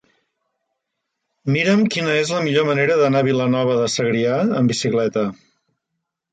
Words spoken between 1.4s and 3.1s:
Mira'm quina és la millor manera